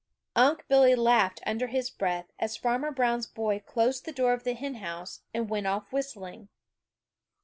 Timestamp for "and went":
5.31-5.67